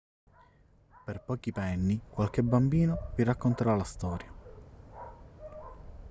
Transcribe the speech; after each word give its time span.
per 1.05 1.21
pochi 1.21 1.51
penny 1.51 2.01
qualche 2.09 2.41
bambino 2.41 3.11
vi 3.15 3.21
racconterà 3.23 3.75
la 3.75 3.83
storia 3.83 4.33